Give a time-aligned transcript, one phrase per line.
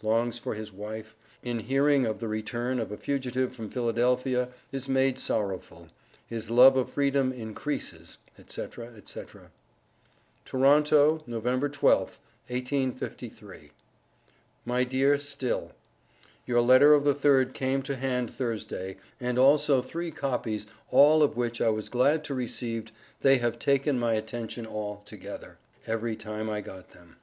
[0.00, 4.88] _Longs for his wife In hearing of the return of a Fugitive from Philadelphia is
[4.88, 5.88] made sorrowful
[6.24, 9.40] His love of Freedom increases, &c., &c._
[10.44, 13.72] TORONTO, November 12th, 1853.
[14.64, 15.72] MY DEAR STILL:
[16.46, 21.36] Your letter of the 3th came to hand thursday and also three copes all of
[21.36, 22.92] which I was glad to Received
[23.22, 25.58] they have taken my attention all together
[25.88, 27.16] Every Time I got them.